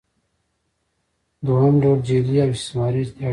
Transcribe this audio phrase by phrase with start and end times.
[1.45, 3.27] دویم ډول جعلي او استثماري اړیکې دي.